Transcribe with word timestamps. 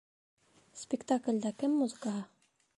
Спектаклдә 0.83 1.53
кем 1.61 1.79
музыкаһы? 1.85 2.27